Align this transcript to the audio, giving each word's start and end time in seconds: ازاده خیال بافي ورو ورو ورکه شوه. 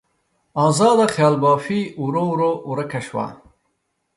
ازاده 0.67 1.05
خیال 1.15 1.35
بافي 1.43 1.81
ورو 2.03 2.23
ورو 2.31 2.51
ورکه 2.69 2.99
شوه. 3.07 3.25